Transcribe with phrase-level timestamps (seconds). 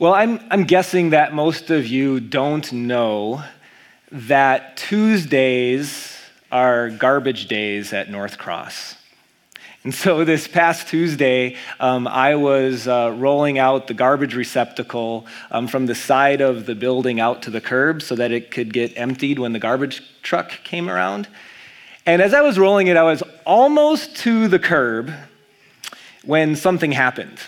[0.00, 3.44] Well, I'm, I'm guessing that most of you don't know
[4.10, 6.16] that Tuesdays
[6.50, 8.96] are garbage days at North Cross.
[9.84, 15.68] And so this past Tuesday, um, I was uh, rolling out the garbage receptacle um,
[15.68, 18.96] from the side of the building out to the curb so that it could get
[18.96, 21.28] emptied when the garbage truck came around.
[22.06, 25.12] And as I was rolling it, I was almost to the curb
[26.24, 27.38] when something happened.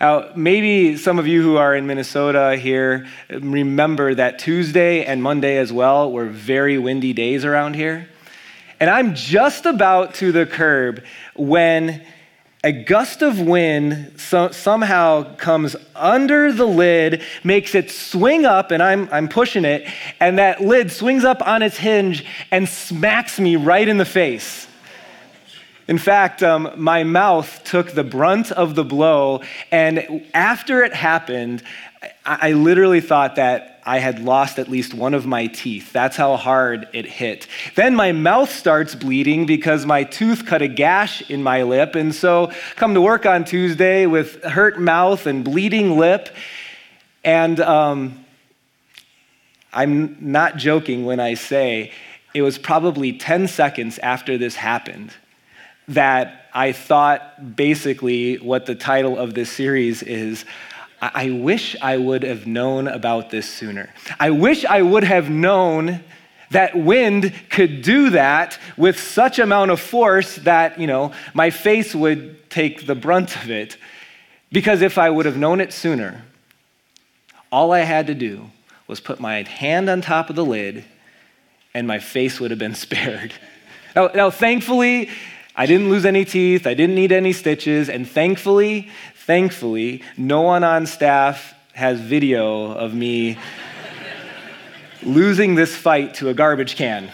[0.00, 5.56] Now, maybe some of you who are in Minnesota here remember that Tuesday and Monday
[5.56, 8.08] as well were very windy days around here.
[8.80, 11.04] And I'm just about to the curb
[11.36, 12.04] when
[12.64, 18.82] a gust of wind so, somehow comes under the lid, makes it swing up, and
[18.82, 19.86] I'm, I'm pushing it,
[20.18, 24.66] and that lid swings up on its hinge and smacks me right in the face.
[25.86, 31.62] In fact, um, my mouth took the brunt of the blow, and after it happened,
[32.24, 35.92] I, I literally thought that I had lost at least one of my teeth.
[35.92, 37.46] That's how hard it hit.
[37.74, 41.94] Then my mouth starts bleeding because my tooth cut a gash in my lip.
[41.94, 46.34] And so, come to work on Tuesday with hurt mouth and bleeding lip.
[47.22, 48.24] And um,
[49.70, 51.92] I'm not joking when I say
[52.32, 55.12] it was probably 10 seconds after this happened
[55.88, 60.44] that I thought basically what the title of this series is.
[61.00, 63.92] I wish I would have known about this sooner.
[64.18, 66.02] I wish I would have known
[66.50, 71.94] that wind could do that with such amount of force that, you know, my face
[71.94, 73.76] would take the brunt of it.
[74.52, 76.24] Because if I would have known it sooner,
[77.50, 78.50] all I had to do
[78.86, 80.84] was put my hand on top of the lid
[81.74, 83.34] and my face would have been spared.
[83.96, 85.10] Now, now thankfully,
[85.56, 90.64] I didn't lose any teeth, I didn't need any stitches, and thankfully, thankfully, no one
[90.64, 93.38] on staff has video of me
[95.02, 97.10] losing this fight to a garbage can.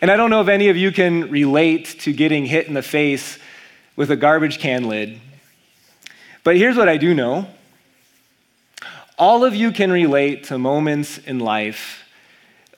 [0.00, 2.82] And I don't know if any of you can relate to getting hit in the
[2.82, 3.38] face
[3.94, 5.20] with a garbage can lid,
[6.42, 7.46] but here's what I do know.
[9.18, 12.08] All of you can relate to moments in life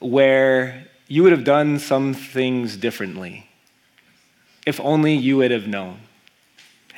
[0.00, 3.46] where you would have done some things differently
[4.66, 5.98] if only you would have known.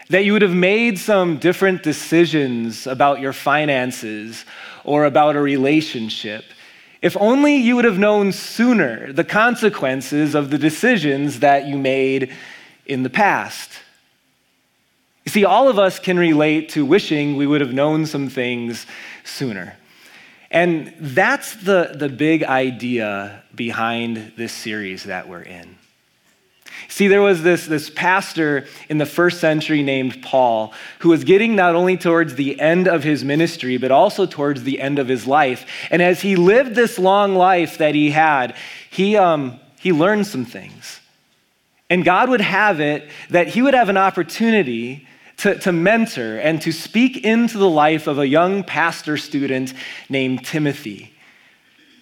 [0.09, 4.45] That you would have made some different decisions about your finances
[4.85, 6.45] or about a relationship.
[7.03, 12.33] If only you would have known sooner the consequences of the decisions that you made
[12.87, 13.71] in the past.
[15.25, 18.87] You see, all of us can relate to wishing we would have known some things
[19.25, 19.77] sooner.
[20.51, 25.77] And that's the, the big idea behind this series that we're in.
[26.89, 31.57] See, there was this, this pastor in the first century named Paul who was getting
[31.57, 35.27] not only towards the end of his ministry, but also towards the end of his
[35.27, 35.67] life.
[35.91, 38.57] And as he lived this long life that he had,
[38.91, 41.01] he, um, he learned some things.
[41.89, 45.07] And God would have it that he would have an opportunity
[45.39, 49.75] to, to mentor and to speak into the life of a young pastor student
[50.09, 51.13] named Timothy.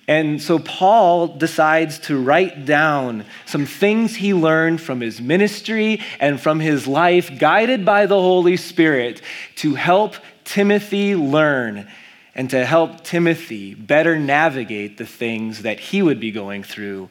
[0.06, 6.38] And so Paul decides to write down some things he learned from his ministry and
[6.38, 9.22] from his life, guided by the Holy Spirit,
[9.56, 11.88] to help Timothy learn
[12.34, 17.08] and to help Timothy better navigate the things that he would be going through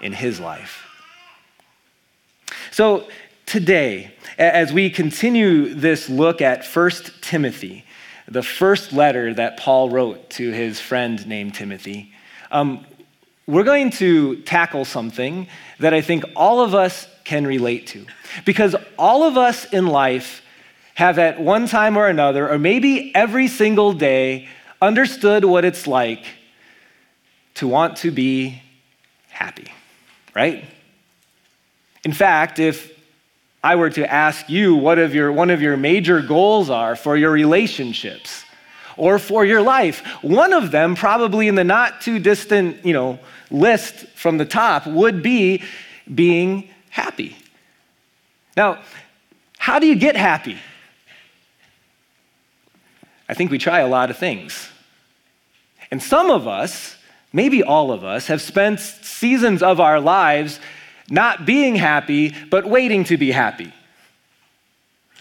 [0.00, 0.84] in his life.
[2.72, 3.06] So
[3.52, 6.90] today, as we continue this look at 1
[7.20, 7.84] Timothy,
[8.26, 12.14] the first letter that Paul wrote to his friend named Timothy,
[12.50, 12.86] um,
[13.46, 15.48] we're going to tackle something
[15.80, 18.06] that I think all of us can relate to.
[18.46, 20.40] Because all of us in life
[20.94, 24.48] have at one time or another, or maybe every single day,
[24.80, 26.24] understood what it's like
[27.56, 28.62] to want to be
[29.28, 29.70] happy,
[30.34, 30.64] right?
[32.02, 33.01] In fact, if
[33.62, 37.16] I were to ask you what of your, one of your major goals are for
[37.16, 38.44] your relationships
[38.96, 43.18] or for your life, one of them, probably in the not too distant you know,
[43.50, 45.62] list from the top, would be
[46.12, 47.36] being happy.
[48.56, 48.82] Now,
[49.58, 50.58] how do you get happy?
[53.28, 54.68] I think we try a lot of things.
[55.90, 56.96] And some of us,
[57.32, 60.60] maybe all of us, have spent seasons of our lives
[61.12, 63.70] not being happy, but waiting to be happy.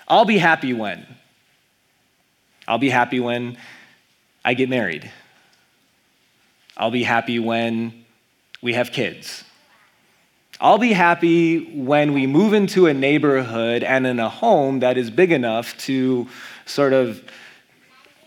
[0.08, 1.06] I'll be happy when?
[2.66, 3.58] I'll be happy when
[4.46, 5.12] I get married.
[6.78, 8.06] I'll be happy when
[8.62, 9.44] we have kids.
[10.62, 15.12] I'll be happy when we move into a neighborhood and in a home that is
[15.12, 16.26] big enough to
[16.66, 17.22] sort of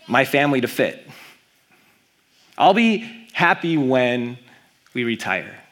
[0.07, 1.09] my family to fit.
[2.59, 4.37] I'll be happy when
[4.93, 5.64] we retire.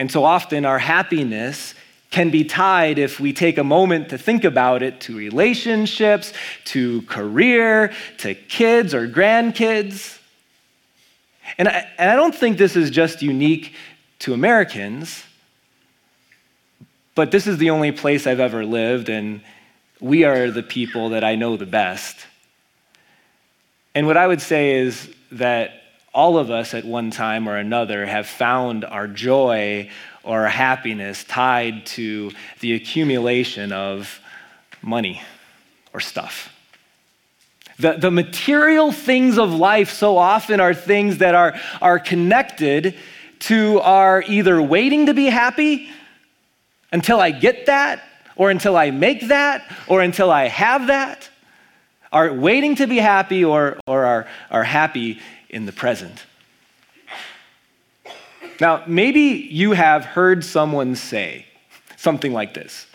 [0.00, 1.74] And so often our happiness
[2.10, 6.32] can be tied, if we take a moment to think about it, to relationships,
[6.64, 10.18] to career, to kids or grandkids.
[11.58, 13.74] And I, and I don't think this is just unique
[14.20, 15.22] to Americans,
[17.14, 19.42] but this is the only place I've ever lived, and
[20.00, 22.26] we are the people that I know the best.
[23.94, 25.79] And what I would say is that
[26.12, 29.88] all of us at one time or another have found our joy
[30.22, 34.20] or our happiness tied to the accumulation of
[34.82, 35.22] money
[35.92, 36.52] or stuff.
[37.78, 42.94] The, the material things of life so often are things that are, are connected
[43.40, 45.88] to our either waiting to be happy
[46.92, 48.02] until I get that,
[48.36, 51.28] or until I make that, or until I have that,
[52.12, 56.24] are waiting to be happy or, or are, are happy in the present.
[58.60, 61.46] Now, maybe you have heard someone say
[61.96, 62.86] something like this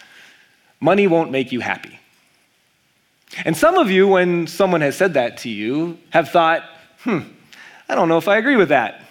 [0.80, 2.00] money won't make you happy.
[3.44, 6.63] And some of you, when someone has said that to you, have thought,
[7.00, 7.22] hmm,
[7.90, 9.00] I don't know if I agree with that.
[9.00, 9.06] In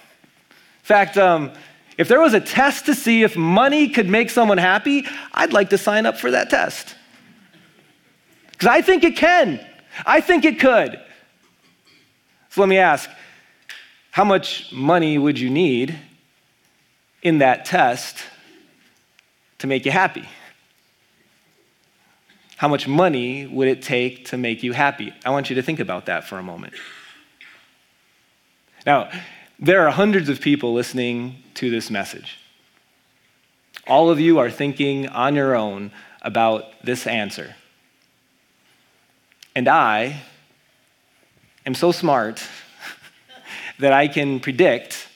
[0.84, 1.50] fact, um,
[1.98, 5.70] if there was a test to see if money could make someone happy, I'd like
[5.70, 6.94] to sign up for that test.
[8.52, 9.64] Because I think it can.
[10.06, 11.00] I think it could.
[12.50, 13.10] So let me ask
[14.14, 15.98] how much money would you need
[17.20, 18.16] in that test
[19.58, 20.28] to make you happy?
[22.56, 25.12] How much money would it take to make you happy?
[25.24, 26.74] I want you to think about that for a moment.
[28.86, 29.10] Now,
[29.58, 32.38] there are hundreds of people listening to this message.
[33.88, 35.90] All of you are thinking on your own
[36.22, 37.56] about this answer.
[39.56, 40.20] And I
[41.66, 42.40] am so smart
[43.78, 45.08] that I can predict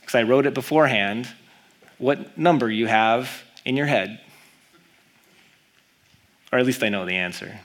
[0.00, 1.28] because I wrote it beforehand,
[1.98, 4.20] what number you have in your head.
[6.52, 7.60] Or at least I know the answer.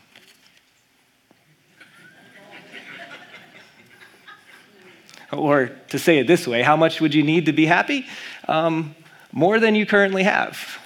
[5.31, 8.05] or to say it this way, how much would you need to be happy?
[8.47, 8.95] Um,
[9.31, 10.79] more than you currently have.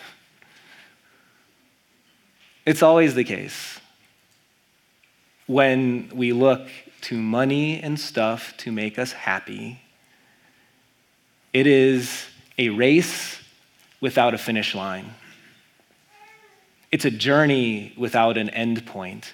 [2.65, 3.79] It's always the case.
[5.47, 6.67] When we look
[7.01, 9.81] to money and stuff to make us happy,
[11.53, 12.25] it is
[12.57, 13.39] a race
[14.01, 15.13] without a finish line.
[16.91, 19.33] It's a journey without an end point.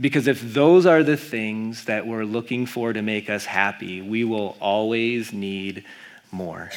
[0.00, 4.24] Because if those are the things that we're looking for to make us happy, we
[4.24, 5.84] will always need
[6.32, 6.70] more.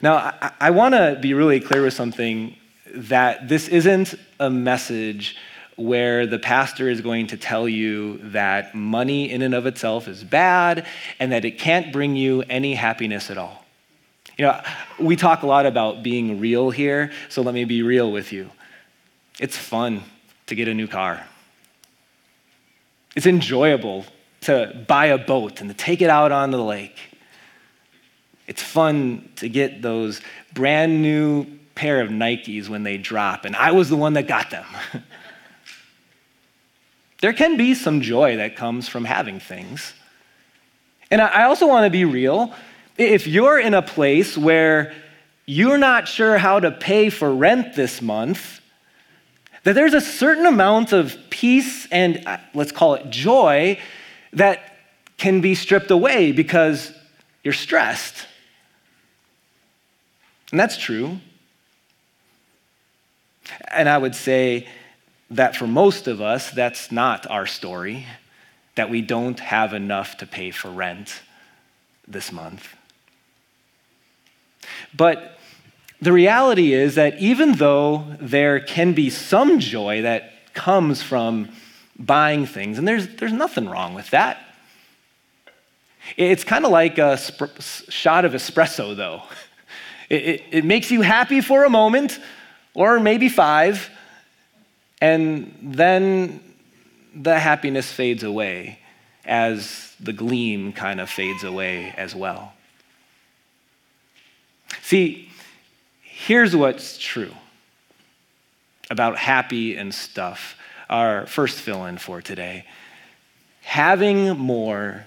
[0.00, 2.56] Now, I, I want to be really clear with something
[2.94, 5.36] that this isn't a message
[5.76, 10.22] where the pastor is going to tell you that money in and of itself is
[10.22, 10.86] bad
[11.18, 13.64] and that it can't bring you any happiness at all.
[14.38, 14.60] You know,
[14.98, 18.50] we talk a lot about being real here, so let me be real with you.
[19.38, 20.02] It's fun
[20.46, 21.26] to get a new car.
[23.14, 24.06] It's enjoyable
[24.42, 26.98] to buy a boat and to take it out on the lake.
[28.46, 30.20] It's fun to get those
[30.52, 34.50] brand new pair of Nikes when they drop, and I was the one that got
[34.50, 34.66] them.
[37.22, 39.94] there can be some joy that comes from having things.
[41.08, 42.52] And I also want to be real.
[42.98, 44.92] If you're in a place where
[45.46, 48.60] you're not sure how to pay for rent this month,
[49.62, 53.78] that there's a certain amount of peace and uh, let's call it joy
[54.32, 54.78] that
[55.16, 56.90] can be stripped away because
[57.44, 58.26] you're stressed.
[60.50, 61.20] And that's true.
[63.68, 64.66] And I would say
[65.32, 68.06] that for most of us, that's not our story,
[68.74, 71.22] that we don't have enough to pay for rent
[72.06, 72.68] this month.
[74.94, 75.38] But
[76.00, 81.48] the reality is that even though there can be some joy that comes from
[81.98, 84.38] buying things, and there's, there's nothing wrong with that.
[86.16, 87.56] It's kind of like a sp-
[87.88, 89.22] shot of espresso, though.
[90.10, 92.20] It, it, it makes you happy for a moment,
[92.74, 93.88] or maybe five,
[95.02, 96.40] and then
[97.12, 98.78] the happiness fades away
[99.24, 102.52] as the gleam kind of fades away as well.
[104.80, 105.28] See,
[106.02, 107.32] here's what's true
[108.90, 110.54] about happy and stuff.
[110.88, 112.64] Our first fill in for today.
[113.62, 115.04] Having more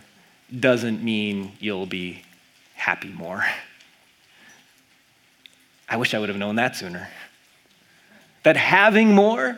[0.59, 2.21] doesn't mean you'll be
[2.73, 3.45] happy more.
[5.87, 7.07] I wish I would have known that sooner.
[8.43, 9.57] That having more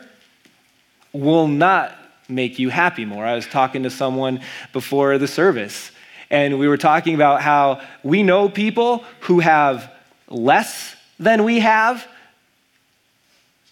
[1.12, 1.96] will not
[2.28, 3.24] make you happy more.
[3.24, 4.40] I was talking to someone
[4.72, 5.90] before the service,
[6.30, 9.90] and we were talking about how we know people who have
[10.28, 12.06] less than we have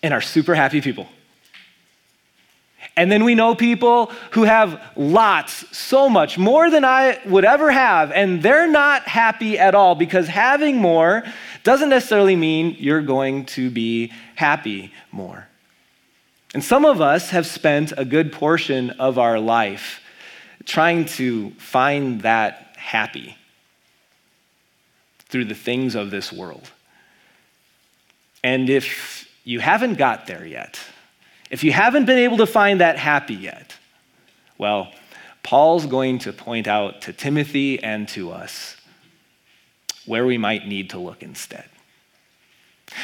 [0.03, 1.07] and are super happy people.
[2.97, 7.71] And then we know people who have lots, so much, more than I would ever
[7.71, 11.23] have, and they're not happy at all because having more
[11.63, 15.47] doesn't necessarily mean you're going to be happy more.
[16.57, 20.01] And some of us have spent a good portion of our life
[20.65, 23.37] trying to find that happy
[25.29, 26.71] through the things of this world.
[28.43, 30.81] And if you haven't got there yet,
[31.51, 33.77] if you haven't been able to find that happy yet,
[34.57, 34.91] well,
[35.43, 38.79] Paul's going to point out to Timothy and to us
[40.07, 41.67] where we might need to look instead.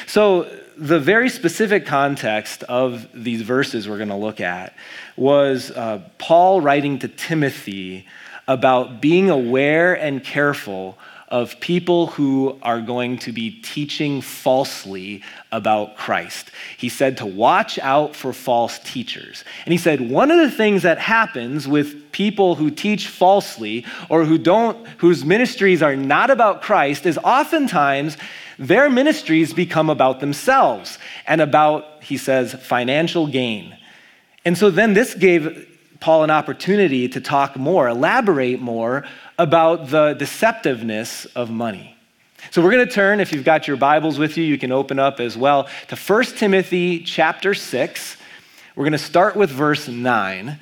[0.07, 4.75] So, the very specific context of these verses we're going to look at
[5.17, 8.07] was uh, Paul writing to Timothy
[8.49, 10.99] about being aware and careful
[11.33, 16.51] of people who are going to be teaching falsely about Christ.
[16.77, 19.43] He said to watch out for false teachers.
[19.65, 24.27] And he said one of the things that happens with people who teach falsely or
[24.27, 28.19] who don't whose ministries are not about Christ is oftentimes
[28.59, 33.75] their ministries become about themselves and about, he says, financial gain.
[34.45, 35.72] And so then this gave
[36.03, 39.05] Paul an opportunity to talk more, elaborate more
[39.39, 41.97] about the deceptiveness of money.
[42.51, 44.99] So we're going to turn, if you've got your Bibles with you, you can open
[44.99, 48.17] up as well to 1 Timothy chapter 6.
[48.75, 50.59] We're going to start with verse 9,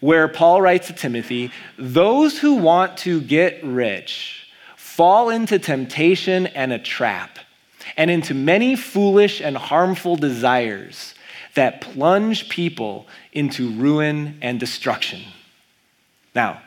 [0.00, 6.72] where Paul writes to Timothy Those who want to get rich fall into temptation and
[6.72, 7.38] a trap,
[7.98, 11.14] and into many foolish and harmful desires
[11.54, 15.22] that plunge people into ruin and destruction.
[16.34, 16.60] Now,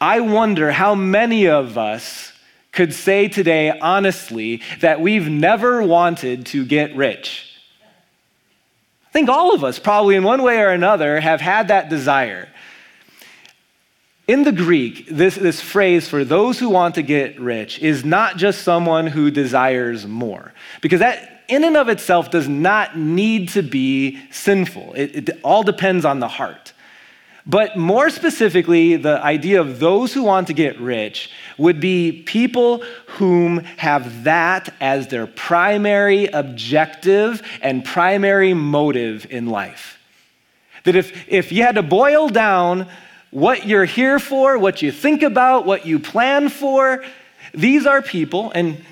[0.00, 2.32] I wonder how many of us
[2.72, 7.50] could say today, honestly, that we've never wanted to get rich.
[9.08, 12.48] I think all of us, probably in one way or another, have had that desire.
[14.26, 18.36] In the Greek, this, this phrase for those who want to get rich is not
[18.36, 23.62] just someone who desires more, because that in and of itself does not need to
[23.62, 24.94] be sinful.
[24.94, 26.72] It, it all depends on the heart.
[27.46, 32.82] But more specifically, the idea of those who want to get rich would be people
[33.06, 39.98] whom have that as their primary objective and primary motive in life.
[40.84, 42.88] That if, if you had to boil down
[43.30, 47.04] what you're here for, what you think about, what you plan for.
[47.52, 48.82] These are people, and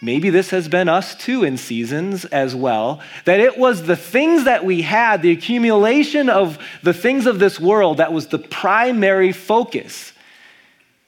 [0.00, 4.44] maybe this has been us too in seasons as well, that it was the things
[4.44, 9.32] that we had, the accumulation of the things of this world, that was the primary
[9.32, 10.12] focus.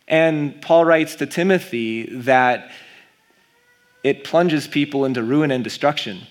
[0.08, 2.70] And Paul writes to Timothy that
[4.02, 6.22] it plunges people into ruin and destruction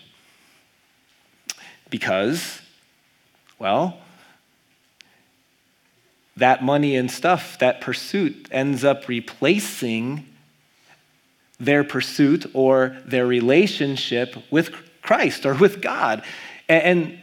[1.90, 2.62] because,
[3.58, 4.00] well,
[6.36, 10.26] that money and stuff, that pursuit ends up replacing
[11.60, 16.24] their pursuit or their relationship with Christ or with God.
[16.68, 17.20] And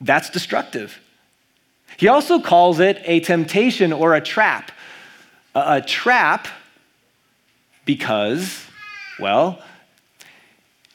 [0.00, 0.98] that's destructive.
[1.96, 4.72] He also calls it a temptation or a trap.
[5.54, 6.48] A trap
[7.84, 8.66] because,
[9.20, 9.62] well,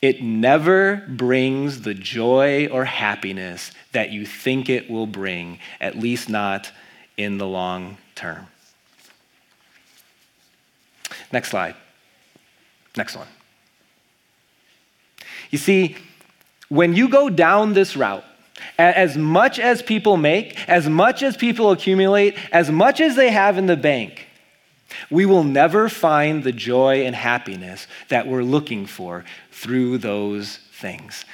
[0.01, 6.29] it never brings the joy or happiness that you think it will bring, at least
[6.29, 6.71] not
[7.17, 8.47] in the long term.
[11.31, 11.75] Next slide.
[12.95, 13.27] Next one.
[15.49, 15.95] You see,
[16.69, 18.23] when you go down this route,
[18.77, 23.57] as much as people make, as much as people accumulate, as much as they have
[23.57, 24.27] in the bank,
[25.09, 31.25] we will never find the joy and happiness that we're looking for through those things.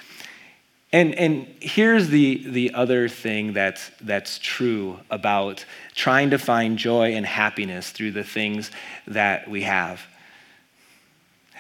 [0.92, 7.16] And, and here's the, the other thing that's, that's true about trying to find joy
[7.16, 8.72] and happiness through the things
[9.08, 10.06] that we have.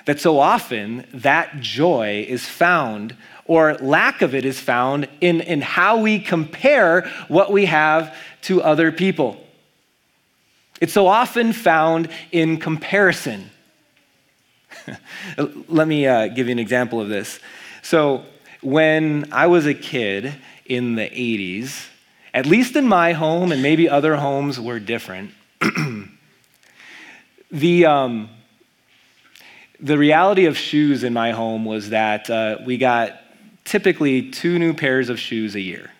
[0.05, 5.61] That so often that joy is found, or lack of it is found, in, in
[5.61, 9.41] how we compare what we have to other people.
[10.81, 13.49] It's so often found in comparison.
[15.67, 17.39] Let me uh, give you an example of this.
[17.81, 18.25] So,
[18.61, 20.33] when I was a kid
[20.65, 21.87] in the 80s,
[22.33, 25.31] at least in my home, and maybe other homes were different,
[27.51, 28.29] the, um,
[29.79, 33.19] the reality of shoes in my home was that uh, we got
[33.63, 35.91] typically two new pairs of shoes a year.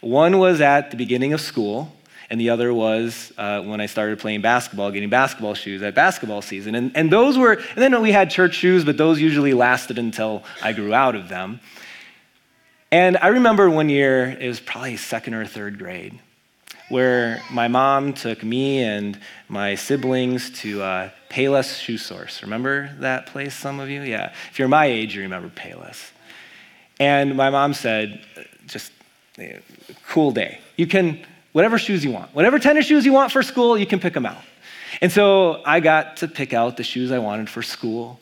[0.00, 1.94] One was at the beginning of school,
[2.30, 6.42] and the other was uh, when I started playing basketball, getting basketball shoes at basketball
[6.42, 6.74] season.
[6.74, 10.44] And, and those were, and then we had church shoes, but those usually lasted until
[10.62, 11.60] I grew out of them.
[12.90, 16.18] And I remember one year, it was probably second or third grade,
[16.88, 22.42] where my mom took me and my siblings to uh, Payless Shoe Source.
[22.42, 24.02] Remember that place, some of you?
[24.02, 24.32] Yeah.
[24.50, 26.10] If you're my age, you remember Payless.
[27.00, 28.20] And my mom said,
[28.66, 28.92] just
[30.06, 30.60] cool day.
[30.76, 32.34] You can whatever shoes you want.
[32.34, 34.42] Whatever tennis shoes you want for school, you can pick them out.
[35.00, 38.20] And so I got to pick out the shoes I wanted for school.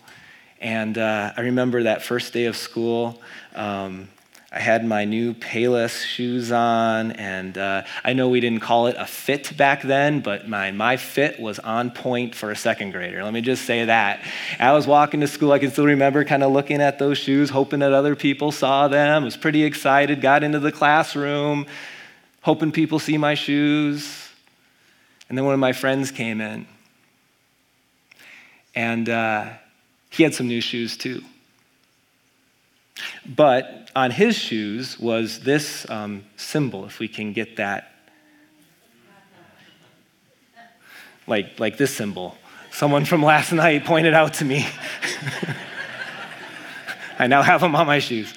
[0.60, 3.20] And uh, I remember that first day of school.
[3.54, 4.08] Um,
[4.56, 8.96] I had my new Payless shoes on, and uh, I know we didn't call it
[8.98, 13.22] a fit back then, but my, my fit was on point for a second grader.
[13.22, 14.24] Let me just say that.
[14.58, 17.50] I was walking to school, I can still remember kind of looking at those shoes,
[17.50, 21.66] hoping that other people saw them, was pretty excited, got into the classroom,
[22.40, 24.30] hoping people see my shoes.
[25.28, 26.66] And then one of my friends came in,
[28.74, 29.50] and uh,
[30.08, 31.22] he had some new shoes too.
[33.26, 37.92] But on his shoes was this um, symbol, if we can get that.
[41.26, 42.36] Like, like this symbol.
[42.70, 44.66] Someone from last night pointed out to me.
[47.18, 48.32] I now have them on my shoes.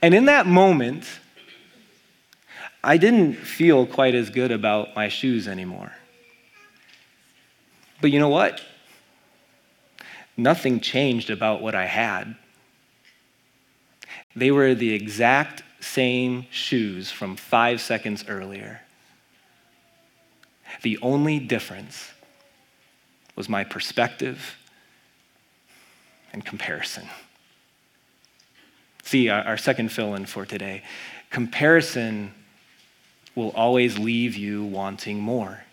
[0.00, 1.04] And in that moment,
[2.84, 5.92] I didn't feel quite as good about my shoes anymore.
[8.00, 8.60] But you know what?
[10.36, 12.36] Nothing changed about what I had.
[14.34, 18.82] They were the exact same shoes from five seconds earlier.
[20.82, 22.12] The only difference
[23.34, 24.56] was my perspective
[26.32, 27.08] and comparison.
[29.02, 30.82] See, our, second fill in for today
[31.30, 32.32] comparison
[33.34, 35.65] will always leave you wanting more.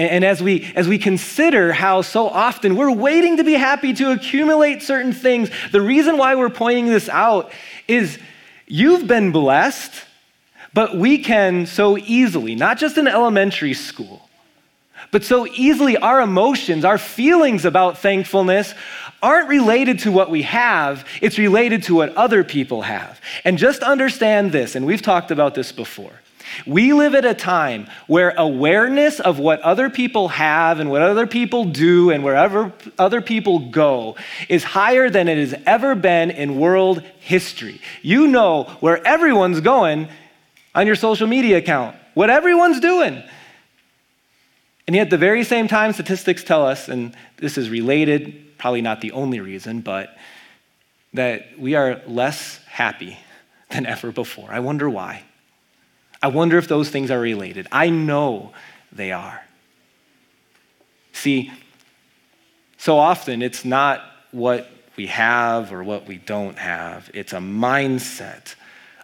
[0.00, 4.12] And, as, we, as we consider how so often we're waiting to be happy to
[4.12, 7.52] accumulate certain things, the reason why we're pointing this out
[7.86, 8.18] is
[8.66, 9.92] you've been blessed,
[10.72, 14.26] but we can so easily, not just in elementary school,
[15.10, 18.72] but so easily our emotions, our feelings about thankfulness
[19.22, 23.20] aren't related to what we have, it's related to what other people have.
[23.44, 26.19] And just understand this, and we've talked about this before.
[26.66, 31.26] We live at a time where awareness of what other people have and what other
[31.26, 34.16] people do and wherever other people go
[34.48, 37.80] is higher than it has ever been in world history.
[38.02, 40.08] You know where everyone's going
[40.74, 43.22] on your social media account, what everyone's doing.
[44.86, 48.82] And yet, at the very same time, statistics tell us, and this is related, probably
[48.82, 50.16] not the only reason, but
[51.14, 53.18] that we are less happy
[53.70, 54.48] than ever before.
[54.50, 55.22] I wonder why.
[56.22, 57.66] I wonder if those things are related.
[57.72, 58.52] I know
[58.92, 59.42] they are.
[61.12, 61.52] See,
[62.76, 68.54] so often it's not what we have or what we don't have, it's a mindset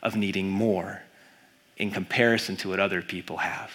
[0.02, 1.02] of needing more
[1.76, 3.70] in comparison to what other people have.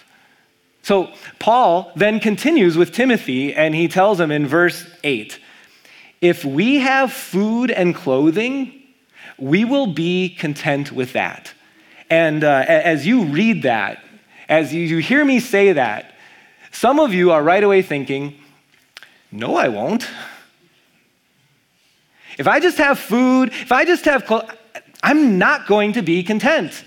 [0.82, 5.38] So Paul then continues with Timothy and he tells him in verse 8
[6.20, 8.80] if we have food and clothing,
[9.38, 11.52] we will be content with that.
[12.12, 14.04] And uh, as you read that,
[14.46, 16.14] as you, hear me say that,
[16.70, 18.38] some of you are right away thinking,
[19.30, 20.06] no, I won't.
[22.36, 24.50] If I just have food, if I just have clothes,
[25.02, 26.84] I'm not going to be content.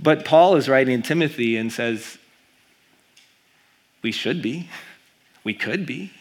[0.00, 2.18] But Paul is writing in Timothy and says,
[4.00, 4.68] we should be.
[5.42, 6.12] We could be.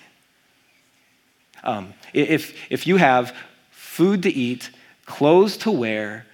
[1.63, 3.35] Um, if, if you have
[3.69, 4.71] food to eat
[5.05, 6.25] clothes to wear,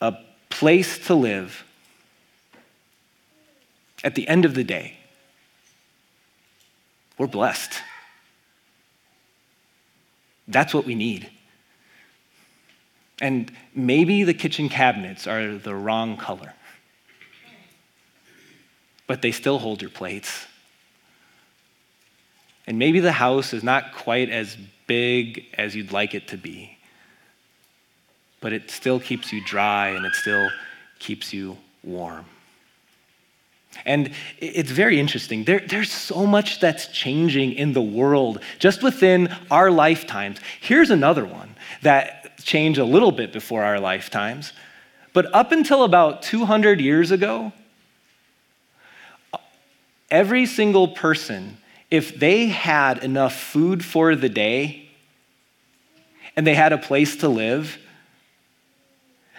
[0.00, 0.14] a
[0.50, 1.64] place to live.
[4.04, 4.96] At the end of the day,
[7.16, 7.82] we're blessed.
[10.46, 11.30] That's what we need.
[13.20, 16.54] And maybe the kitchen cabinets are the wrong color,
[19.08, 20.46] but they still hold your plates.
[22.68, 26.77] And maybe the house is not quite as big as you'd like it to be
[28.40, 30.50] but it still keeps you dry and it still
[30.98, 32.24] keeps you warm.
[33.84, 35.44] And it's very interesting.
[35.44, 40.40] There, there's so much that's changing in the world just within our lifetimes.
[40.60, 44.52] Here's another one that changed a little bit before our lifetimes.
[45.12, 47.52] But up until about 200 years ago,
[50.10, 51.58] every single person
[51.90, 54.88] if they had enough food for the day
[56.36, 57.78] and they had a place to live,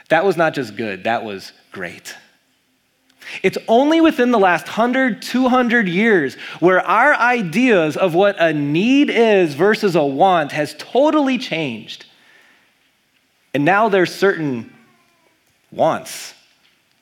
[0.10, 2.16] that was not just good, that was great.
[3.44, 9.10] It's only within the last 100, 200 years where our ideas of what a need
[9.10, 12.06] is versus a want has totally changed.
[13.54, 14.74] And now there's certain
[15.72, 16.34] wants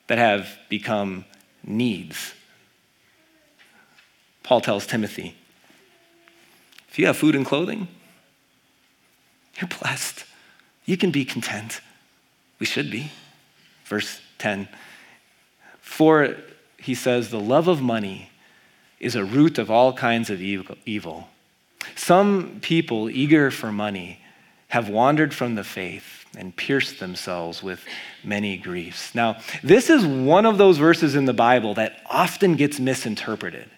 [0.07, 1.25] that have become
[1.63, 2.33] needs.
[4.43, 5.35] Paul tells Timothy
[6.89, 7.87] if you have food and clothing,
[9.59, 10.25] you're blessed.
[10.85, 11.81] You can be content.
[12.59, 13.11] We should be.
[13.85, 14.67] Verse 10
[15.81, 16.35] For,
[16.77, 18.29] he says, the love of money
[18.99, 21.29] is a root of all kinds of evil.
[21.95, 24.19] Some people eager for money
[24.69, 27.83] have wandered from the faith and pierced themselves with
[28.23, 29.15] many griefs.
[29.15, 33.69] Now, this is one of those verses in the Bible that often gets misinterpreted.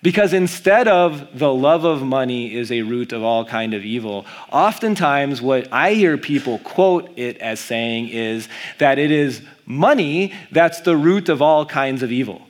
[0.00, 4.26] Because instead of the love of money is a root of all kind of evil,
[4.52, 10.80] oftentimes what I hear people quote it as saying is that it is money that's
[10.82, 12.42] the root of all kinds of evil.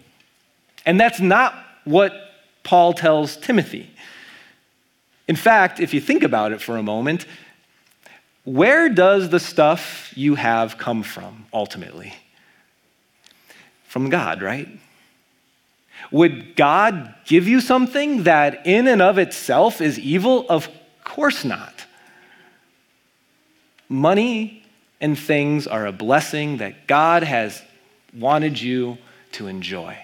[0.85, 2.13] And that's not what
[2.65, 3.91] Paul tells Timothy.
[5.27, 7.25] In fact, if you think about it for a moment,
[8.45, 12.15] where does the stuff you have come from ultimately?
[13.85, 14.69] From God, right?
[16.11, 20.47] Would God give you something that in and of itself is evil?
[20.49, 20.69] Of
[21.05, 21.87] course not.
[23.89, 24.65] Money
[25.01, 27.63] and things are a blessing that God has
[28.15, 28.99] wanted you
[29.33, 29.97] to enjoy.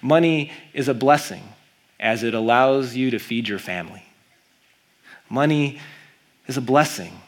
[0.00, 1.42] Money is a blessing
[2.00, 4.02] as it allows you to feed your family.
[5.28, 5.78] Money
[6.46, 7.20] is a blessing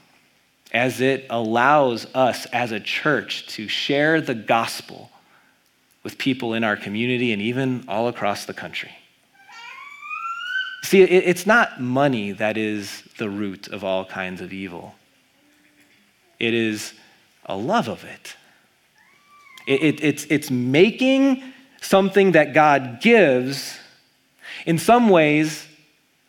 [0.73, 5.11] as it allows us as a church to share the gospel
[6.05, 8.93] with people in our community and even all across the country.
[10.85, 14.95] See, it's not money that is the root of all kinds of evil,
[16.39, 16.93] it is
[17.47, 18.37] a love of it.
[19.67, 21.43] it's, it's making
[21.81, 23.79] something that God gives,
[24.67, 25.67] in some ways,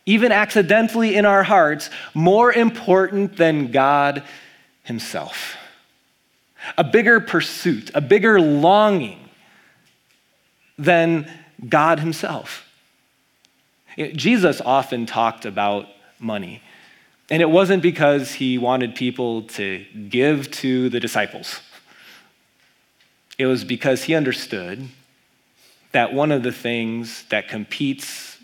[0.05, 4.23] even accidentally in our hearts, more important than God
[4.83, 5.57] Himself.
[6.77, 9.24] A bigger pursuit, a bigger longing
[10.77, 11.31] than
[11.67, 12.65] God Himself.
[13.97, 15.87] Jesus often talked about
[16.19, 16.61] money.
[17.29, 21.61] And it wasn't because he wanted people to give to the disciples.
[23.37, 24.87] It was because he understood
[25.91, 28.37] that one of the things that competes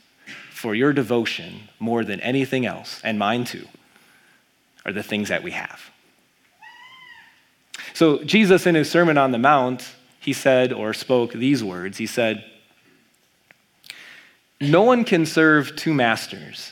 [0.52, 3.68] for your devotion more than anything else, and mine too,
[4.86, 5.92] are the things that we have.
[7.94, 12.06] So, Jesus, in his Sermon on the Mount, he said or spoke these words He
[12.06, 12.46] said,
[14.62, 16.72] No one can serve two masters.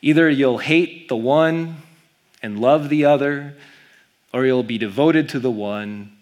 [0.00, 1.76] Either you'll hate the one
[2.42, 3.54] and love the other,
[4.32, 6.16] or you'll be devoted to the one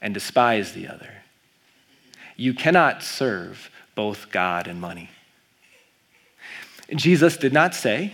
[0.00, 1.10] and despise the other.
[2.36, 5.10] You cannot serve both God and money.
[6.94, 8.12] Jesus did not say,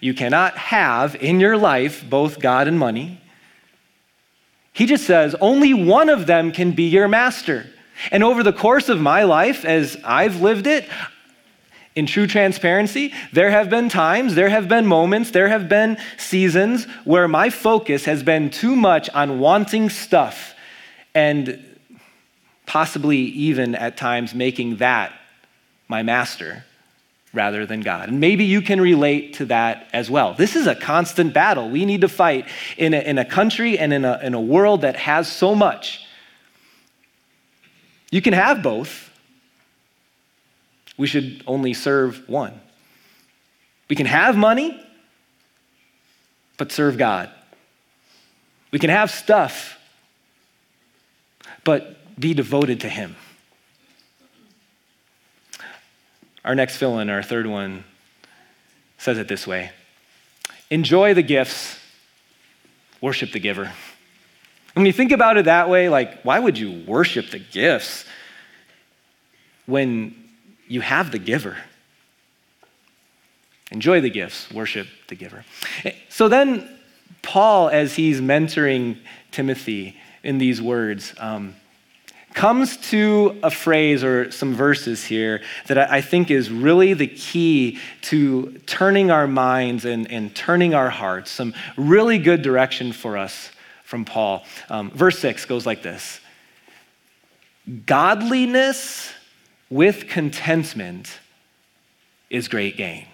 [0.00, 3.20] you cannot have in your life both God and money.
[4.78, 7.66] He just says only one of them can be your master.
[8.12, 10.88] And over the course of my life, as I've lived it,
[11.96, 16.84] in true transparency, there have been times, there have been moments, there have been seasons
[17.02, 20.54] where my focus has been too much on wanting stuff
[21.12, 21.60] and
[22.64, 25.12] possibly even at times making that
[25.88, 26.64] my master
[27.32, 28.08] rather than God.
[28.08, 30.34] And maybe you can relate to that as well.
[30.34, 33.92] This is a constant battle we need to fight in a, in a country and
[33.92, 36.06] in a, in a world that has so much.
[38.10, 39.10] You can have both.
[40.96, 42.60] We should only serve one.
[43.88, 44.82] We can have money,
[46.56, 47.30] but serve God.
[48.70, 49.78] We can have stuff,
[51.64, 53.16] but be devoted to Him.
[56.48, 57.84] Our next fill in, our third one,
[58.96, 59.70] says it this way
[60.70, 61.78] Enjoy the gifts,
[63.02, 63.70] worship the giver.
[64.72, 68.06] When you think about it that way, like, why would you worship the gifts
[69.66, 70.14] when
[70.66, 71.58] you have the giver?
[73.70, 75.44] Enjoy the gifts, worship the giver.
[76.08, 76.66] So then,
[77.20, 78.96] Paul, as he's mentoring
[79.32, 81.56] Timothy in these words, um,
[82.38, 87.80] comes to a phrase or some verses here that I think is really the key
[88.02, 93.50] to turning our minds and, and turning our hearts, some really good direction for us
[93.82, 94.44] from Paul.
[94.68, 96.20] Um, verse 6 goes like this
[97.86, 99.12] Godliness
[99.68, 101.18] with contentment
[102.30, 103.08] is great gain.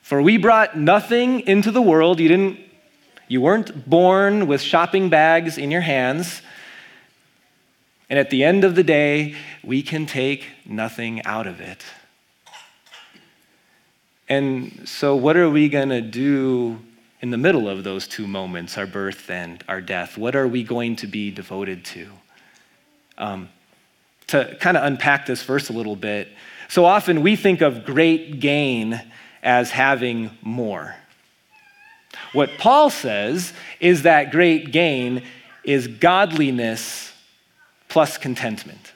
[0.00, 2.18] For we brought nothing into the world.
[2.18, 2.60] You didn't
[3.28, 6.40] you weren't born with shopping bags in your hands.
[8.10, 11.84] And at the end of the day, we can take nothing out of it.
[14.28, 16.78] And so, what are we going to do
[17.20, 20.18] in the middle of those two moments, our birth and our death?
[20.18, 22.08] What are we going to be devoted to?
[23.16, 23.48] Um,
[24.28, 26.28] to kind of unpack this verse a little bit,
[26.68, 29.00] so often we think of great gain
[29.42, 30.94] as having more.
[32.32, 35.22] What Paul says is that great gain
[35.64, 37.07] is godliness
[37.88, 38.92] plus contentment.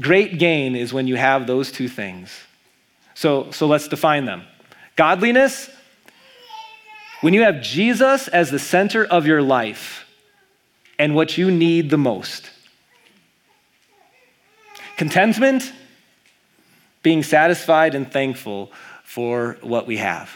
[0.00, 2.30] Great gain is when you have those two things.
[3.14, 4.42] So, so let's define them.
[4.94, 5.70] Godliness,
[7.22, 10.06] when you have Jesus as the center of your life
[10.98, 12.50] and what you need the most.
[14.96, 15.72] Contentment,
[17.02, 18.72] being satisfied and thankful
[19.04, 20.30] for what we have.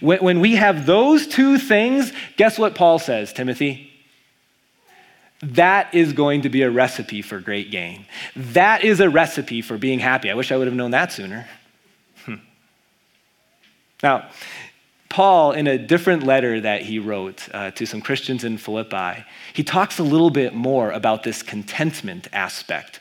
[0.00, 3.90] When we have those two things, guess what Paul says, Timothy?
[5.42, 8.06] That is going to be a recipe for great gain.
[8.36, 10.30] That is a recipe for being happy.
[10.30, 11.48] I wish I would have known that sooner.
[12.24, 12.36] Hmm.
[14.02, 14.28] Now,
[15.08, 19.64] Paul, in a different letter that he wrote uh, to some Christians in Philippi, he
[19.64, 23.00] talks a little bit more about this contentment aspect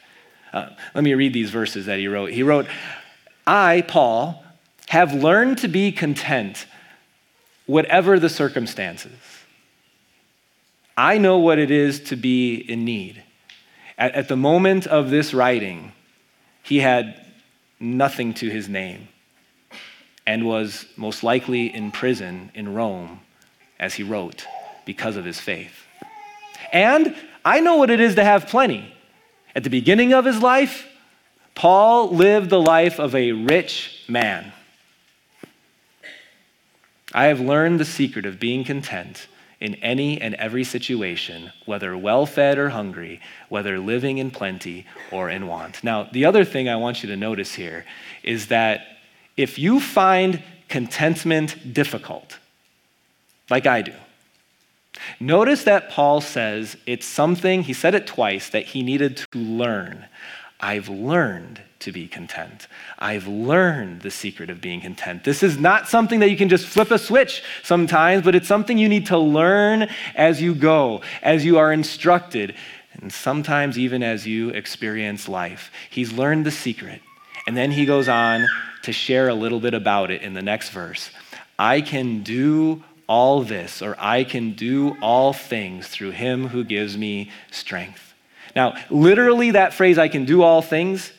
[0.53, 2.31] uh, let me read these verses that he wrote.
[2.31, 2.67] He wrote,
[3.47, 4.43] I, Paul,
[4.89, 6.65] have learned to be content,
[7.71, 9.17] whatever the circumstances.
[10.97, 13.23] I know what it is to be in need.
[13.97, 15.93] At, at the moment of this writing,
[16.63, 17.25] he had
[17.79, 19.07] nothing to his name
[20.27, 23.21] and was most likely in prison in Rome
[23.79, 24.45] as he wrote
[24.85, 25.85] because of his faith.
[26.73, 28.93] And I know what it is to have plenty.
[29.55, 30.87] At the beginning of his life,
[31.55, 34.51] Paul lived the life of a rich man.
[37.13, 39.27] I have learned the secret of being content
[39.59, 45.29] in any and every situation, whether well fed or hungry, whether living in plenty or
[45.29, 45.83] in want.
[45.83, 47.85] Now, the other thing I want you to notice here
[48.23, 48.81] is that
[49.37, 52.39] if you find contentment difficult,
[53.49, 53.93] like I do,
[55.19, 60.05] Notice that Paul says it's something, he said it twice, that he needed to learn.
[60.61, 62.67] I've learned to be content.
[62.99, 65.23] I've learned the secret of being content.
[65.23, 68.77] This is not something that you can just flip a switch sometimes, but it's something
[68.77, 72.55] you need to learn as you go, as you are instructed,
[73.01, 75.71] and sometimes even as you experience life.
[75.89, 77.01] He's learned the secret.
[77.47, 78.45] And then he goes on
[78.83, 81.09] to share a little bit about it in the next verse.
[81.57, 86.95] I can do all this, or I can do all things through him who gives
[86.95, 88.10] me strength.
[88.55, 91.11] Now, literally, that phrase, I can do all things,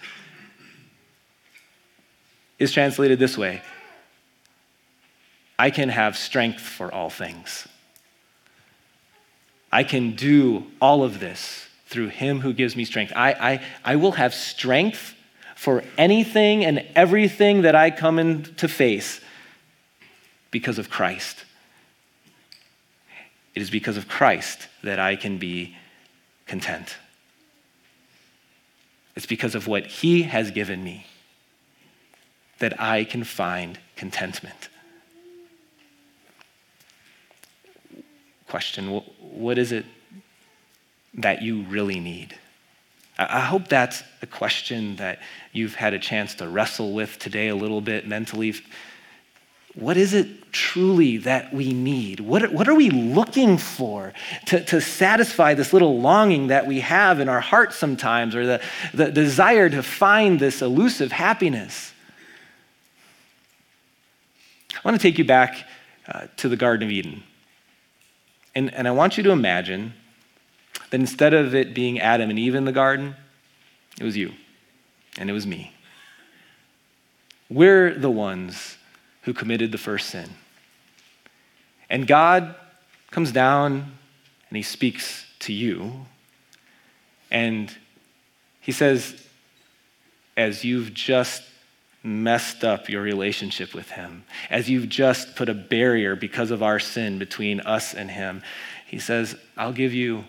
[2.58, 3.62] is translated this way
[5.58, 7.68] I can have strength for all things.
[9.70, 13.12] I can do all of this through him who gives me strength.
[13.14, 15.14] I, I, I will have strength
[15.56, 19.20] for anything and everything that I come in to face
[20.50, 21.44] because of Christ.
[23.54, 25.76] It is because of Christ that I can be
[26.46, 26.96] content.
[29.14, 31.07] It's because of what He has given me
[32.59, 34.68] that I can find contentment.
[38.48, 39.85] Question What is it
[41.14, 42.38] that you really need?
[43.18, 45.20] I hope that's a question that
[45.53, 48.55] you've had a chance to wrestle with today a little bit mentally
[49.74, 52.20] what is it truly that we need?
[52.20, 54.12] What, what are we looking for
[54.46, 58.62] to, to satisfy this little longing that we have in our hearts sometimes, or the,
[58.92, 61.92] the desire to find this elusive happiness?
[64.74, 65.66] I want to take you back
[66.06, 67.22] uh, to the Garden of Eden.
[68.54, 69.94] And, and I want you to imagine
[70.90, 73.16] that instead of it being Adam and Eve in the garden,
[73.98, 74.32] it was you
[75.16, 75.72] and it was me.
[77.48, 78.76] We're the ones
[79.22, 80.28] who committed the first sin.
[81.88, 82.54] And God
[83.11, 83.92] comes down
[84.48, 86.06] and he speaks to you.
[87.30, 87.74] And
[88.61, 89.26] he says,
[90.37, 91.42] as you've just
[92.02, 96.78] messed up your relationship with him, as you've just put a barrier because of our
[96.78, 98.42] sin between us and him,
[98.87, 100.24] he says, I'll give you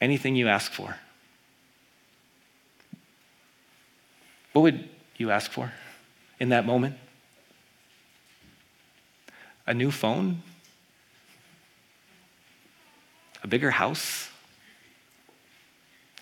[0.00, 0.96] anything you ask for.
[4.52, 5.72] What would you ask for
[6.40, 6.96] in that moment?
[9.72, 10.42] A new phone?
[13.42, 14.28] A bigger house?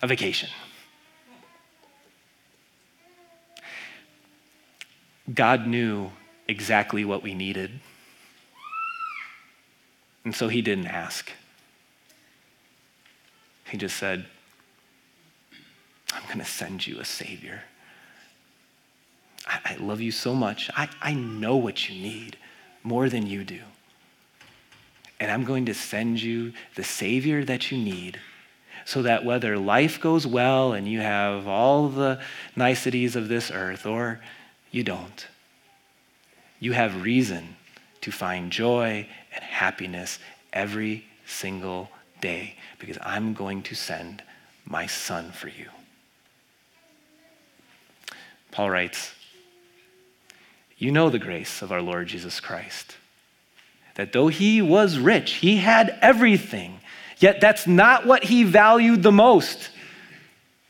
[0.01, 0.47] a vacation.
[5.33, 6.11] God knew
[6.47, 7.81] exactly what we needed.
[10.23, 11.29] And so he didn't ask.
[13.65, 14.27] He just said,
[16.13, 17.63] I'm going to send you a Savior.
[19.45, 20.69] I, I, love you so much.
[20.73, 22.37] I, I know what you need
[22.83, 23.61] more than you do.
[25.19, 28.19] And I'm going to send you the Savior that you need
[28.85, 32.19] so that whether life goes well and you have all the
[32.55, 34.19] niceties of this earth or
[34.71, 35.27] you don't,
[36.59, 37.55] you have reason
[38.01, 40.17] to find joy and happiness
[40.51, 41.89] every single
[42.19, 44.23] day because I'm going to send
[44.65, 45.69] my son for you.
[48.51, 49.13] Paul writes,
[50.81, 52.97] You know the grace of our Lord Jesus Christ,
[53.93, 56.79] that though he was rich, he had everything,
[57.19, 59.69] yet that's not what he valued the most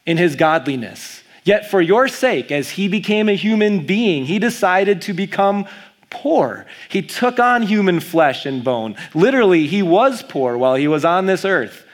[0.06, 1.24] in his godliness.
[1.46, 5.66] Yet for your sake, as he became a human being, he decided to become
[6.10, 6.66] poor.
[6.90, 8.98] He took on human flesh and bone.
[9.14, 11.86] Literally, he was poor while he was on this earth,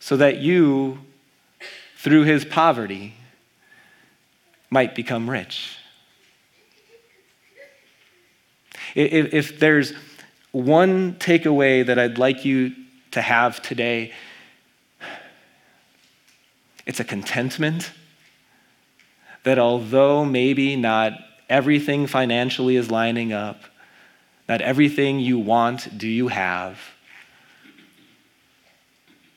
[0.00, 0.98] so that you,
[1.98, 3.14] through his poverty,
[4.70, 5.76] might become rich.
[8.94, 9.92] If, if there's
[10.52, 12.74] one takeaway that I'd like you
[13.12, 14.12] to have today,
[16.86, 17.92] it's a contentment
[19.44, 21.12] that although maybe not
[21.48, 23.62] everything financially is lining up,
[24.48, 26.78] not everything you want do you have,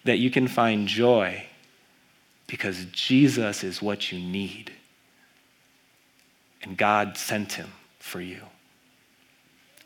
[0.03, 1.45] that you can find joy
[2.47, 4.71] because Jesus is what you need.
[6.63, 8.41] And God sent him for you.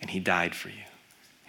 [0.05, 0.83] And he died for you.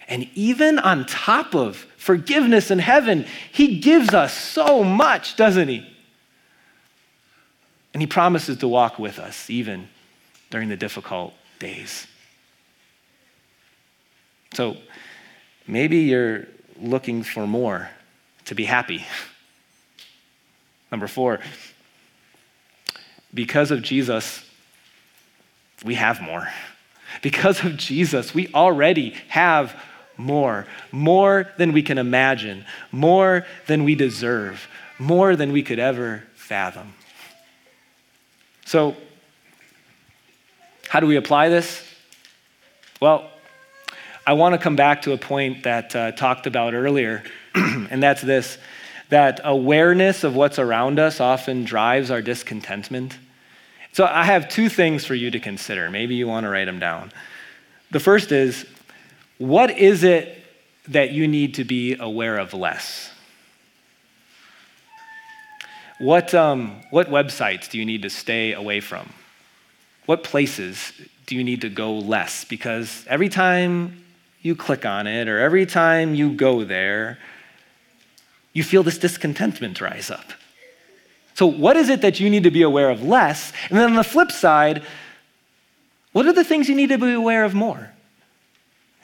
[0.07, 5.87] And even on top of forgiveness in heaven, he gives us so much, doesn't he?
[7.93, 9.89] And he promises to walk with us even
[10.49, 12.07] during the difficult days.
[14.55, 14.77] So
[15.67, 16.47] maybe you're
[16.81, 17.91] looking for more
[18.45, 19.05] to be happy.
[20.91, 21.41] Number four,
[23.35, 24.43] because of Jesus,
[25.85, 26.47] we have more.
[27.21, 29.75] Because of Jesus, we already have
[30.17, 34.67] more, more than we can imagine, more than we deserve,
[34.99, 36.93] more than we could ever fathom.
[38.65, 38.95] So,
[40.89, 41.83] how do we apply this?
[43.01, 43.29] Well,
[44.25, 47.23] I want to come back to a point that uh, talked about earlier,
[47.55, 48.57] and that's this
[49.09, 53.17] that awareness of what's around us often drives our discontentment.
[53.97, 55.89] So I have two things for you to consider.
[55.89, 57.11] Maybe you want to write them down.
[57.89, 58.63] The first is
[59.39, 60.37] what is it
[60.89, 63.09] that you need to be aware of less?
[65.97, 69.09] What, um, what websites do you need to stay away from?
[70.05, 70.93] What places
[71.25, 72.45] do you need to go less?
[72.45, 74.05] Because every time
[74.43, 77.17] you click on it or every time you go there,
[78.53, 80.33] you feel this discontentment rise up.
[81.37, 83.53] So, what is it that you need to be aware of less?
[83.69, 84.81] And then on the flip side,
[86.11, 87.91] what are the things you need to be aware of more?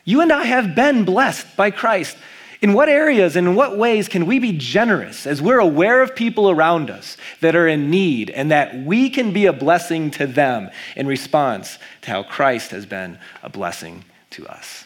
[0.03, 2.17] You and I have been blessed by Christ.
[2.59, 6.15] In what areas and in what ways can we be generous as we're aware of
[6.15, 10.25] people around us that are in need and that we can be a blessing to
[10.25, 14.85] them in response to how Christ has been a blessing to us?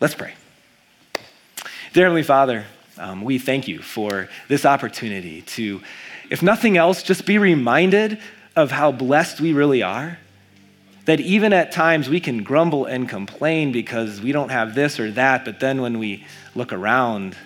[0.00, 0.34] Let's pray.
[1.94, 2.66] Dear Heavenly Father,
[2.98, 5.82] um, we thank you for this opportunity to,
[6.30, 8.18] if nothing else, just be reminded
[8.54, 10.18] of how blessed we really are.
[11.04, 15.10] That even at times we can grumble and complain because we don't have this or
[15.12, 17.36] that, but then when we look around,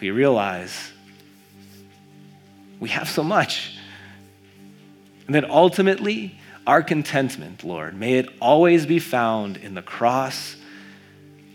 [0.00, 0.92] we realize
[2.78, 3.76] we have so much.
[5.26, 10.54] And that ultimately, our contentment, Lord, may it always be found in the cross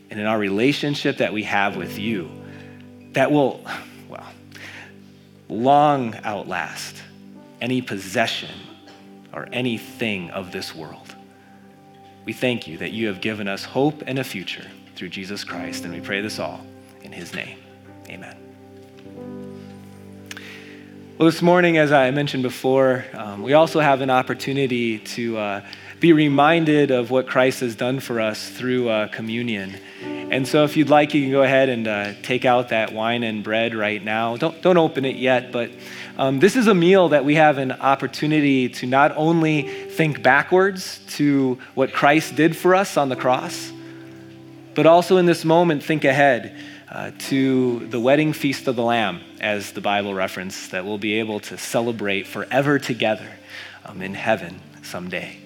[0.09, 2.38] and in our relationship that we have with you
[3.13, 3.65] that will,
[4.07, 4.27] well,
[5.47, 6.95] long outlast
[7.61, 8.51] any possession
[9.33, 11.15] or anything of this world.
[12.25, 15.85] We thank you that you have given us hope and a future through Jesus Christ,
[15.85, 16.61] and we pray this all
[17.01, 17.57] in his name.
[18.09, 18.35] Amen.
[21.17, 25.65] Well, this morning, as I mentioned before, um, we also have an opportunity to uh,
[25.99, 29.75] be reminded of what Christ has done for us through uh, communion.
[30.31, 33.23] And so, if you'd like, you can go ahead and uh, take out that wine
[33.23, 34.37] and bread right now.
[34.37, 35.71] Don't, don't open it yet, but
[36.19, 40.99] um, this is a meal that we have an opportunity to not only think backwards
[41.15, 43.71] to what Christ did for us on the cross,
[44.75, 46.55] but also in this moment think ahead
[46.89, 51.15] uh, to the wedding feast of the Lamb, as the Bible reference, that we'll be
[51.15, 53.29] able to celebrate forever together
[53.83, 55.37] um, in heaven someday.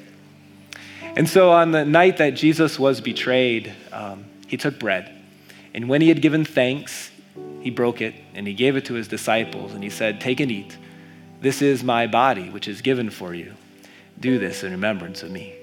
[1.16, 5.14] And so on the night that Jesus was betrayed, um, he took bread.
[5.74, 7.12] And when he had given thanks,
[7.62, 9.74] he broke it and he gave it to his disciples.
[9.74, 10.78] And he said, Take and eat.
[11.42, 13.54] This is my body, which is given for you.
[14.20, 15.54] Do this in remembrance of me.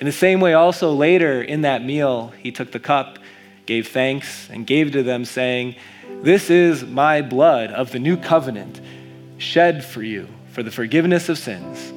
[0.00, 3.18] In the same way, also later in that meal, he took the cup,
[3.66, 5.76] gave thanks, and gave to them, saying,
[6.22, 8.80] This is my blood of the new covenant,
[9.38, 11.92] shed for you for the forgiveness of sins.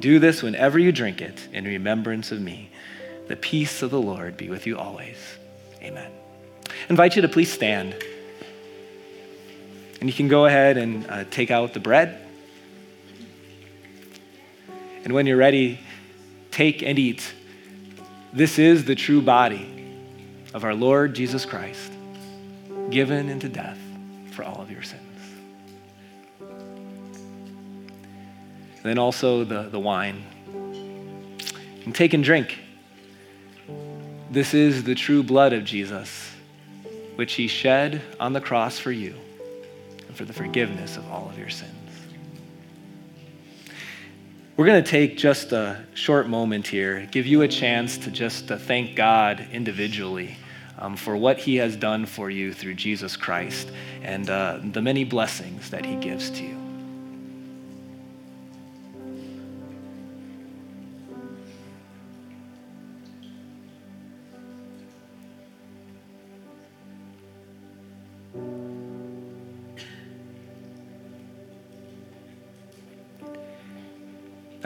[0.00, 2.70] Do this whenever you drink it in remembrance of me.
[3.26, 5.37] The peace of the Lord be with you always.
[5.88, 6.10] Amen.
[6.68, 7.94] I invite you to please stand.
[10.00, 12.20] And you can go ahead and uh, take out the bread.
[15.04, 15.80] And when you're ready,
[16.50, 17.32] take and eat.
[18.34, 19.96] This is the true body
[20.52, 21.90] of our Lord Jesus Christ,
[22.90, 23.78] given into death
[24.32, 25.02] for all of your sins.
[28.76, 30.22] And then also the, the wine.
[31.84, 32.58] And take and drink.
[34.30, 36.30] This is the true blood of Jesus,
[37.16, 39.14] which he shed on the cross for you
[40.06, 41.72] and for the forgiveness of all of your sins.
[44.58, 48.48] We're going to take just a short moment here, give you a chance to just
[48.48, 50.36] to thank God individually
[50.78, 53.70] um, for what He has done for you through Jesus Christ
[54.02, 56.57] and uh, the many blessings that He gives to you.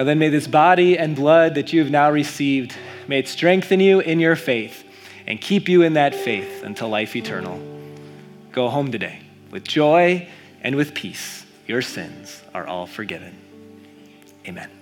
[0.03, 2.75] And then may this body and blood that you have now received,
[3.07, 4.83] may it strengthen you in your faith
[5.29, 7.63] and keep you in that faith until life eternal.
[8.51, 9.21] Go home today
[9.53, 10.27] with joy
[10.61, 11.47] and with peace.
[11.69, 13.39] Your sins are all forgiven.
[14.45, 14.82] Amen.